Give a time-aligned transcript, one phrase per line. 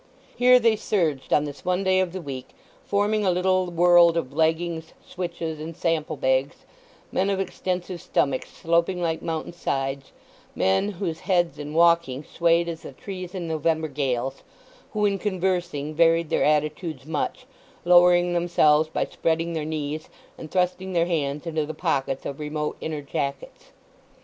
[0.35, 2.55] Here they surged on this one day of the week,
[2.85, 6.65] forming a little world of leggings, switches, and sample bags;
[7.11, 10.11] men of extensive stomachs, sloping like mountain sides;
[10.55, 14.41] men whose heads in walking swayed as the trees in November gales;
[14.93, 17.45] who in conversing varied their attitudes much,
[17.85, 22.75] lowering themselves by spreading their knees, and thrusting their hands into the pockets of remote
[22.81, 23.65] inner jackets.